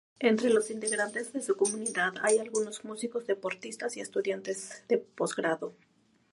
[0.19, 5.75] Entre los integrantes de su comunidad hay algunos músicos, deportistas y estudiantes de posgrado.